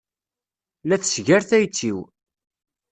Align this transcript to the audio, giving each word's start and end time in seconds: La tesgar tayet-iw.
La 0.87 0.97
tesgar 1.01 1.43
tayet-iw. 1.49 1.97